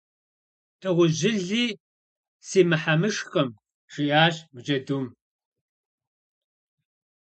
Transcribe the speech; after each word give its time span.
-Дыгъужьыли 0.79 1.65
си 2.47 2.59
мыхьэмышхкъым,- 2.69 3.49
жиӏащ 3.93 4.35
джэдум. 4.63 5.05